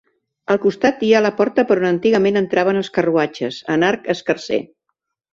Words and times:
Al 0.53 0.59
costat 0.61 1.01
hi 1.07 1.09
ha 1.15 1.19
la 1.25 1.31
porta 1.41 1.65
per 1.71 1.75
on 1.81 1.85
antigament 1.89 2.39
entraven 2.41 2.79
els 2.81 2.89
carruatges, 2.95 3.59
en 3.75 3.85
arc 3.91 4.09
escarser. 4.15 4.59